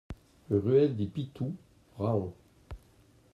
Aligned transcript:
Ruelle 0.49 0.95
des 0.95 1.05
Pitoux, 1.05 1.55
Rahon 1.99 2.33